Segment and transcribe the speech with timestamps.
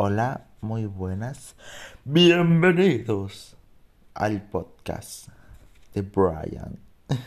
[0.00, 1.56] Hola, muy buenas.
[2.04, 3.56] Bienvenidos
[4.14, 5.26] al podcast
[5.92, 6.78] de Brian.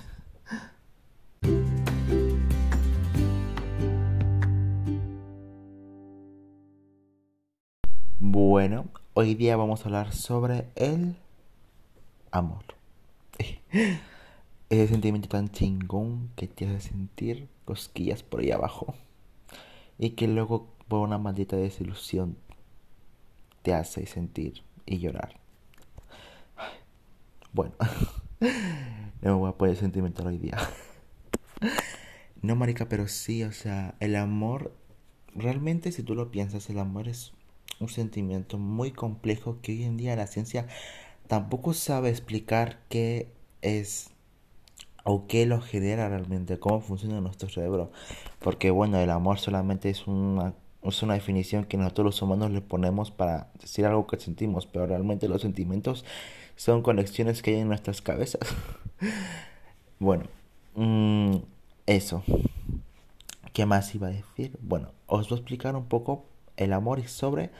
[8.20, 11.18] Bueno, hoy día vamos a hablar sobre el
[12.32, 12.64] amor.
[14.70, 18.96] Ese sentimiento tan chingón que te hace sentir cosquillas por ahí abajo.
[20.00, 22.38] Y que luego por una maldita desilusión
[23.62, 25.40] te hace sentir y llorar.
[27.54, 27.74] Bueno,
[28.40, 30.58] no me voy a poner sentimental hoy día.
[32.44, 34.76] No, marica, pero sí, o sea, el amor,
[35.36, 37.34] realmente si tú lo piensas, el amor es
[37.80, 40.66] un sentimiento muy complejo que hoy en día la ciencia
[41.28, 43.32] tampoco sabe explicar qué
[43.62, 44.10] es
[45.04, 47.92] o qué lo genera realmente, cómo funciona nuestro cerebro.
[48.40, 52.62] Porque bueno, el amor solamente es una, es una definición que nosotros los humanos le
[52.62, 56.06] ponemos para decir algo que sentimos, pero realmente los sentimientos
[56.56, 58.42] son conexiones que hay en nuestras cabezas.
[60.00, 60.26] bueno,
[60.76, 61.38] mm,
[61.86, 62.24] eso.
[63.54, 64.58] ¿Qué más iba a decir?
[64.62, 66.26] Bueno, os voy a explicar un poco
[66.58, 67.52] el amor y sobre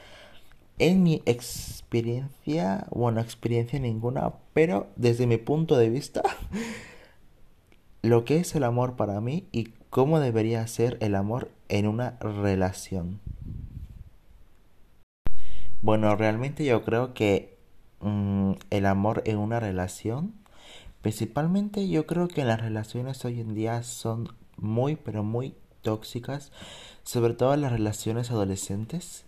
[0.78, 6.22] en mi experiencia, bueno, experiencia ninguna, pero desde mi punto de vista,
[8.02, 12.18] lo que es el amor para mí y cómo debería ser el amor en una
[12.20, 13.18] relación.
[15.80, 17.56] Bueno, realmente yo creo que
[18.00, 20.34] mm, el amor en una relación,
[21.00, 26.52] principalmente yo creo que las relaciones hoy en día son muy, pero muy tóxicas,
[27.04, 29.24] sobre todo las relaciones adolescentes.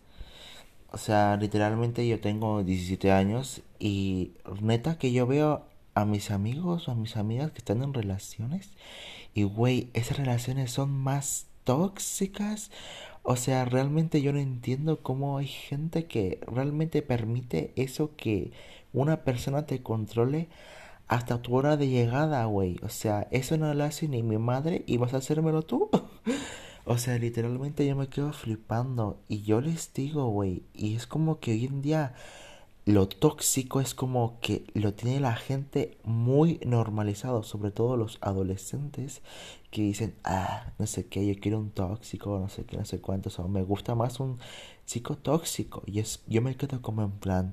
[0.93, 5.65] O sea, literalmente yo tengo 17 años y neta que yo veo
[5.95, 8.69] a mis amigos o a mis amigas que están en relaciones
[9.33, 12.71] y güey, esas relaciones son más tóxicas.
[13.23, 18.53] O sea, realmente yo no entiendo cómo hay gente que realmente permite eso que
[18.93, 20.49] una persona te controle
[21.09, 22.79] hasta tu hora de llegada, güey.
[22.83, 25.91] O sea, eso no lo hace ni mi madre y vas a hacérmelo tú.
[26.85, 31.41] o sea, literalmente yo me quedo flipando y yo les digo, güey, y es como
[31.41, 32.15] que hoy en día
[32.87, 39.23] lo tóxico es como que lo tiene la gente muy normalizado, sobre todo los adolescentes
[39.71, 43.01] que dicen, ah, no sé qué, yo quiero un tóxico, no sé qué, no sé
[43.01, 44.39] cuánto, o me gusta más un
[44.87, 45.83] chico tóxico.
[45.87, 47.53] Y es, yo me quedo como en plan,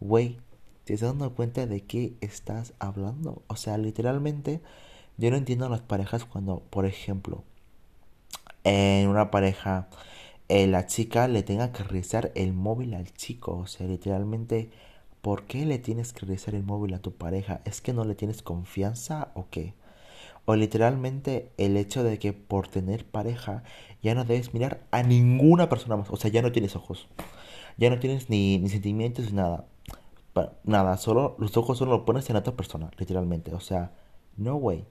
[0.00, 0.38] güey,
[0.84, 3.42] ¿te estás dando cuenta de qué estás hablando?
[3.46, 4.60] O sea, literalmente,
[5.16, 7.44] yo no entiendo a las parejas cuando, por ejemplo,
[8.64, 9.88] en una pareja
[10.50, 13.56] eh, la chica le tenga que revisar el móvil al chico.
[13.56, 14.70] O sea, literalmente,
[15.22, 17.60] ¿por qué le tienes que revisar el móvil a tu pareja?
[17.64, 19.74] ¿Es que no le tienes confianza o qué?
[20.46, 23.62] O literalmente el hecho de que por tener pareja
[24.02, 26.10] ya no debes mirar a ninguna persona más.
[26.10, 27.08] O sea, ya no tienes ojos.
[27.78, 29.66] Ya no tienes ni, ni sentimientos ni nada.
[30.64, 33.54] nada, solo los ojos solo los pones en otra persona, literalmente.
[33.54, 33.92] O sea,
[34.36, 34.84] no way.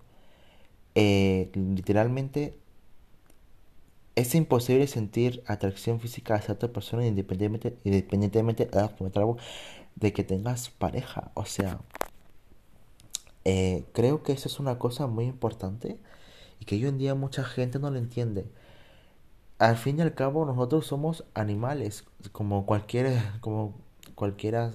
[0.96, 2.58] Eh, literalmente
[4.20, 8.70] es imposible sentir atracción física hacia otra persona independientemente,
[9.96, 11.32] de que tengas pareja.
[11.36, 11.80] O sea,
[13.46, 15.98] eh, creo que eso es una cosa muy importante
[16.60, 18.46] y que hoy en día mucha gente no lo entiende.
[19.58, 23.76] Al fin y al cabo nosotros somos animales como como
[24.16, 24.72] cualquiera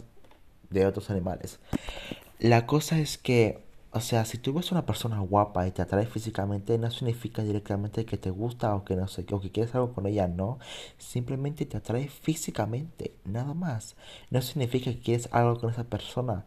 [0.70, 1.58] de otros animales.
[2.38, 3.63] La cosa es que
[3.94, 8.04] o sea, si tú ves una persona guapa y te atrae físicamente, no significa directamente
[8.04, 10.58] que te gusta o que no sé, o que quieres algo con ella, no.
[10.98, 13.94] Simplemente te atrae físicamente, nada más.
[14.30, 16.44] No significa que quieres algo con esa persona.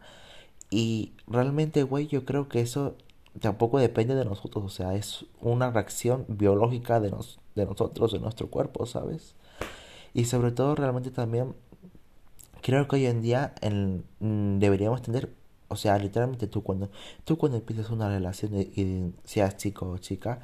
[0.70, 2.96] Y realmente, güey, yo creo que eso
[3.40, 4.64] tampoco depende de nosotros.
[4.64, 9.36] O sea, es una reacción biológica de, nos, de nosotros, de nuestro cuerpo, ¿sabes?
[10.12, 11.54] Y sobre todo, realmente también
[12.60, 13.54] creo que hoy en día
[14.20, 15.37] mm, deberíamos tener
[15.68, 16.90] o sea, literalmente tú cuando,
[17.24, 20.40] tú cuando empiezas una relación, y, seas chico o chica,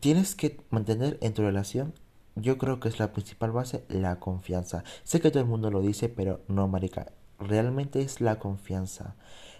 [0.00, 1.92] tienes que mantener en tu relación,
[2.36, 4.84] yo creo que es la principal base, la confianza.
[5.04, 9.16] Sé que todo el mundo lo dice, pero no, marica, realmente es la confianza.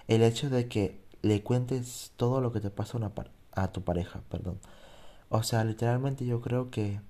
[0.09, 3.13] El hecho de que le cuentes todo lo que te pasa a, una
[3.53, 4.59] a tu pareja, perdón.
[5.29, 7.01] O sea, literalmente yo creo que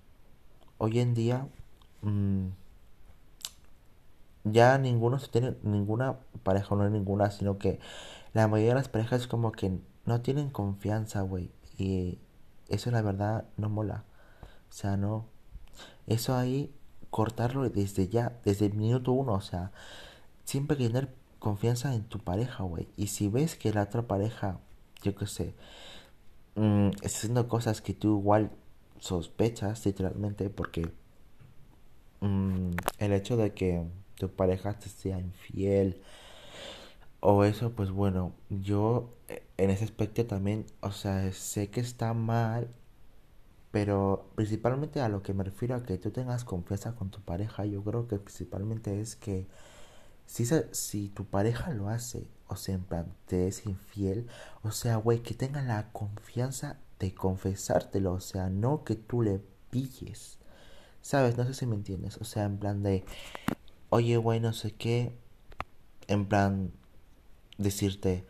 [0.78, 1.48] hoy en día...
[2.02, 2.48] Mmm,
[4.44, 7.80] ya ninguno se tiene ninguna pareja, no hay ninguna, sino que
[8.34, 11.50] la mayoría de las parejas como que no tienen confianza, güey.
[11.78, 12.18] Y
[12.68, 14.04] eso la verdad no mola.
[14.70, 15.26] O sea, no.
[16.06, 16.74] Eso ahí,
[17.10, 19.34] cortarlo desde ya, desde el minuto uno.
[19.34, 19.72] O sea,
[20.44, 22.88] siempre que tener confianza en tu pareja, güey.
[22.96, 24.58] Y si ves que la otra pareja,
[25.02, 25.54] yo qué sé,
[26.56, 28.50] mm, está haciendo cosas que tú igual
[28.98, 30.92] sospechas, literalmente, porque
[32.20, 33.86] mm, el hecho de que
[34.28, 36.00] tu pareja te sea infiel
[37.20, 42.12] o eso, pues bueno, yo eh, en ese aspecto también, o sea, sé que está
[42.14, 42.68] mal,
[43.70, 47.64] pero principalmente a lo que me refiero a que tú tengas confianza con tu pareja,
[47.66, 49.46] yo creo que principalmente es que
[50.26, 54.28] si, si tu pareja lo hace, o sea, en plan, te es infiel,
[54.62, 59.40] o sea, güey, que tenga la confianza de confesártelo, o sea, no que tú le
[59.70, 60.38] pilles.
[61.02, 61.36] ¿Sabes?
[61.36, 62.16] No sé si me entiendes.
[62.18, 63.04] O sea, en plan de,
[63.90, 65.12] oye, güey, no sé qué.
[66.08, 66.72] En plan,
[67.58, 68.24] decirte,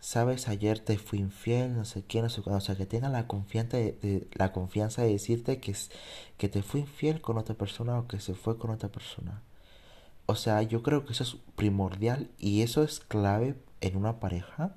[0.00, 3.26] sabes, ayer te fui infiel, no sé qué, no sé O sea, que tenga la
[3.26, 5.74] confianza de, la confianza de decirte que,
[6.38, 9.42] que te fui infiel con otra persona o que se fue con otra persona.
[10.26, 14.76] O sea, yo creo que eso es primordial y eso es clave en una pareja.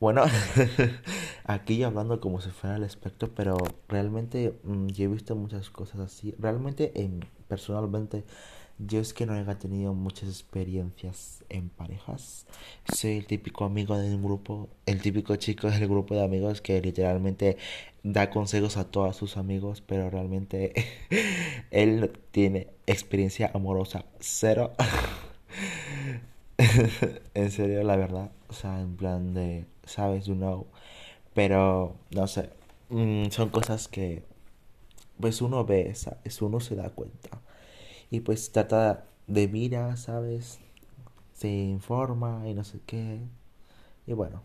[0.00, 0.24] Bueno,
[1.44, 6.00] aquí hablando como si fuera el aspecto, pero realmente mm, yo he visto muchas cosas
[6.00, 6.34] así.
[6.38, 8.24] Realmente, en, personalmente,
[8.78, 12.46] yo es que no he tenido muchas experiencias en parejas.
[12.90, 17.58] Soy el típico amigo del grupo, el típico chico del grupo de amigos que literalmente
[18.02, 20.72] da consejos a todos sus amigos, pero realmente
[21.70, 24.72] él tiene experiencia amorosa cero.
[27.34, 28.30] en serio, la verdad.
[28.48, 30.66] O sea, en plan de, sabes, you know.
[31.34, 32.50] Pero, no sé.
[32.90, 34.24] Mm, son cosas que,
[35.20, 36.42] pues uno ve, ¿sabes?
[36.42, 37.40] Uno se da cuenta
[38.10, 40.58] y pues trata de mira, ¿sabes?
[41.34, 43.20] Se informa y no sé qué.
[44.06, 44.42] Y bueno,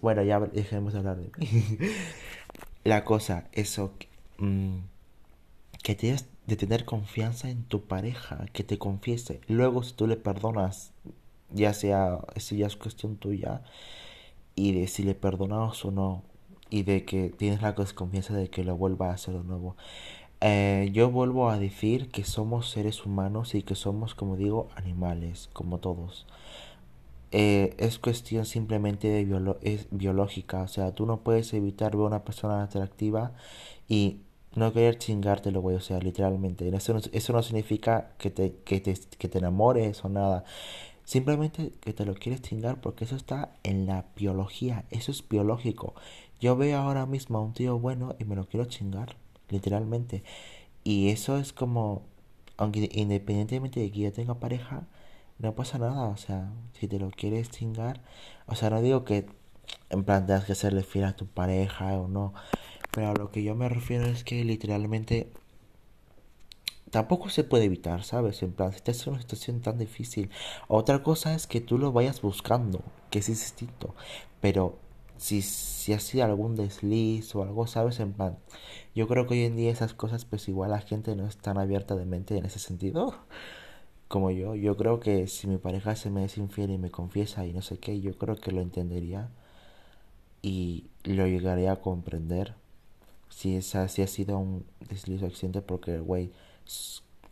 [0.00, 1.90] bueno, ya dejemos de hablar de mí.
[2.84, 3.92] La cosa, eso,
[4.38, 4.78] mm,
[5.82, 9.40] que tienes de tener confianza en tu pareja, que te confiese.
[9.46, 10.92] Luego, si tú le perdonas,
[11.50, 13.62] ya sea, eso ya es cuestión tuya,
[14.58, 16.24] y de si le perdonas o no,
[16.68, 19.76] y de que tienes la confianza de que lo vuelva a hacer de nuevo.
[20.40, 25.48] Eh, yo vuelvo a decir que somos seres humanos y que somos, como digo, animales,
[25.52, 26.26] como todos.
[27.30, 32.06] Eh, es cuestión simplemente de es biológica, o sea, tú no puedes evitar ver a
[32.08, 33.32] una persona atractiva
[33.86, 34.22] y
[34.54, 36.68] no querer chingártelo, güey, o sea, literalmente.
[36.74, 40.44] Eso no, eso no significa que te, que, te, que te enamores o nada.
[41.08, 45.94] Simplemente que te lo quieres chingar porque eso está en la biología, eso es biológico.
[46.38, 49.16] Yo veo ahora mismo a un tío bueno y me lo quiero chingar
[49.48, 50.22] literalmente.
[50.84, 52.02] Y eso es como,
[52.58, 54.86] aunque independientemente de que yo tenga pareja,
[55.38, 58.02] no pasa nada, o sea, si te lo quieres chingar,
[58.44, 59.24] o sea, no digo que
[59.88, 62.34] en plan tengas que serle fiel a tu pareja o no,
[62.92, 65.32] pero a lo que yo me refiero es que literalmente
[66.90, 68.42] tampoco se puede evitar, ¿sabes?
[68.42, 70.30] En plan, si estás en una situación tan difícil,
[70.68, 73.94] otra cosa es que tú lo vayas buscando, que es distinto,
[74.40, 74.78] pero
[75.18, 78.00] si, si ha sido algún desliz o algo, ¿sabes?
[78.00, 78.38] En plan,
[78.94, 81.58] yo creo que hoy en día esas cosas, pues igual la gente no es tan
[81.58, 83.14] abierta de mente en ese sentido
[84.08, 84.54] como yo.
[84.54, 87.62] Yo creo que si mi pareja se me es infiel y me confiesa y no
[87.62, 89.30] sé qué, yo creo que lo entendería
[90.42, 92.54] y lo llegaría a comprender
[93.28, 96.32] si, esa, si ha sido un desliz o accidente porque, güey,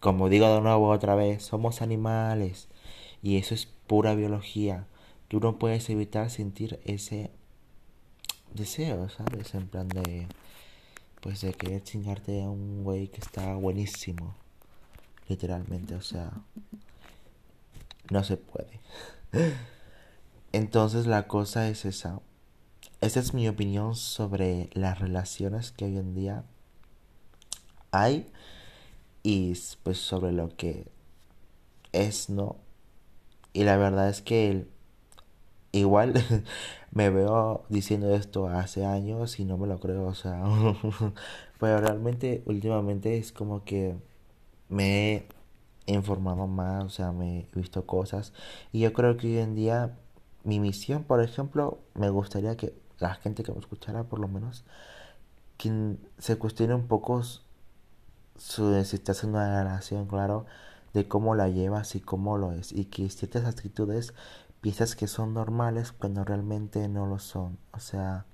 [0.01, 2.69] como digo de nuevo otra vez, somos animales
[3.23, 4.87] y eso es pura biología.
[5.29, 7.31] Tú no puedes evitar sentir ese
[8.55, 9.55] deseo, ¿sabes?
[9.55, 10.29] En plan de,
[11.21, 14.35] pues de querer chingarte a un güey que está buenísimo.
[15.29, 16.31] Literalmente, o sea,
[18.11, 18.81] no se puede.
[20.53, 22.21] Entonces la cosa es esa.
[23.01, 26.45] Esa es mi opinión sobre las relaciones que hoy en día
[27.91, 28.31] hay
[29.27, 30.87] y pues sobre lo que
[31.93, 32.57] es, ¿no?
[33.53, 34.69] Y la verdad es que
[35.73, 36.15] Igual
[36.93, 40.43] me veo diciendo esto hace años y no me lo creo, o sea,
[41.61, 43.97] pero realmente últimamente es como que
[44.69, 45.17] me
[45.87, 48.33] he informado más, o sea, me he visto cosas
[48.73, 49.99] y yo creo que hoy en día
[50.45, 54.65] mi misión, por ejemplo, me gustaría que la gente que me escuchara por lo menos,
[55.59, 57.23] quien se cuestione un poco
[58.39, 60.47] su, si estás en una relación, claro,
[60.95, 64.15] de cómo la llevas y cómo lo es y que ciertas actitudes
[64.61, 67.59] piensas que son normales cuando realmente no lo son.
[67.73, 68.25] O sea,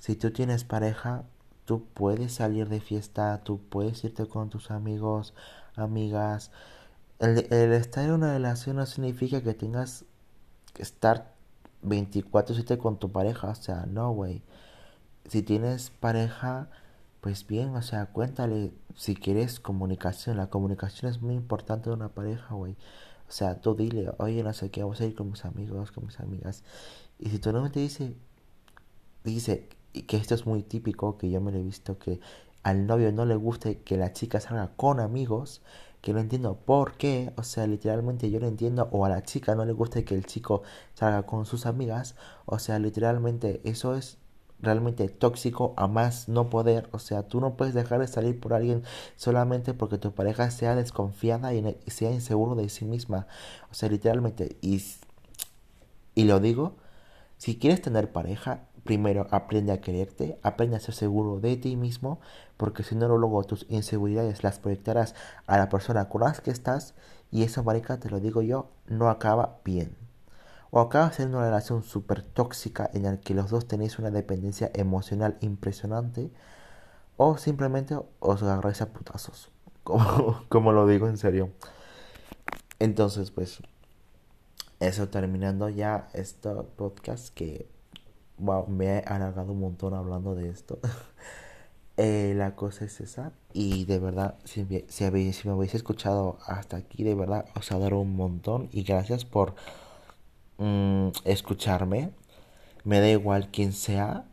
[0.00, 1.24] si tú tienes pareja,
[1.64, 5.34] tú puedes salir de fiesta, tú puedes irte con tus amigos,
[5.76, 6.50] amigas.
[7.20, 7.38] El,
[7.72, 10.04] estar en una relación no significa que tengas
[10.74, 11.34] que estar
[11.82, 13.50] 24/7 con tu pareja.
[13.50, 14.42] O sea, no, güey.
[15.28, 16.68] Si tienes pareja,
[17.20, 20.36] pues bien, o sea, cuéntale si quieres comunicación.
[20.36, 22.76] La comunicación es muy importante de una pareja, güey.
[23.28, 26.06] O sea, tú dile, oye, no sé qué, vamos a ir con mis amigos, con
[26.06, 26.64] mis amigas.
[27.18, 28.16] Y si tu novio te dice,
[29.24, 29.68] dice,
[30.06, 32.20] que esto es muy típico, que yo me lo he visto, que
[32.62, 35.62] al novio no le guste que la chica salga con amigos,
[36.00, 39.54] que no entiendo por qué, o sea, literalmente yo no entiendo, o a la chica
[39.54, 40.62] no le guste que el chico
[40.94, 44.18] salga con sus amigas, o sea, literalmente eso es
[44.62, 48.54] realmente tóxico a más no poder, o sea, tú no puedes dejar de salir por
[48.54, 48.82] alguien
[49.16, 53.26] solamente porque tu pareja sea desconfiada y sea inseguro de sí misma,
[53.70, 54.82] o sea, literalmente, y,
[56.14, 56.76] y lo digo,
[57.38, 62.20] si quieres tener pareja, primero aprende a quererte, aprende a ser seguro de ti mismo,
[62.56, 65.14] porque si no luego tus inseguridades las proyectarás
[65.46, 66.94] a la persona con la que estás
[67.30, 70.09] y eso, marica, te lo digo yo, no acaba bien.
[70.70, 74.70] O acaba siendo una relación súper tóxica en la que los dos tenéis una dependencia
[74.74, 76.30] emocional impresionante,
[77.16, 79.50] o simplemente os agarráis a putazos,
[79.84, 81.50] como, como lo digo en serio.
[82.78, 83.60] Entonces, pues,
[84.80, 87.68] eso terminando ya este podcast que
[88.68, 90.78] me he alargado un montón hablando de esto.
[91.96, 93.32] eh, la cosa es esa.
[93.52, 98.00] Y de verdad, si, si, si me habéis escuchado hasta aquí, de verdad os adoro
[98.00, 98.68] un montón.
[98.72, 99.54] Y gracias por
[100.60, 102.10] mm, escucharme.
[102.84, 104.24] Me da igual quién sea.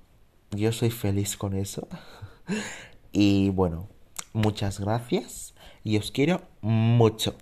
[0.51, 1.87] Yo soy feliz con eso.
[3.11, 3.87] y bueno,
[4.33, 5.55] muchas gracias.
[5.83, 7.35] Y os quiero mucho.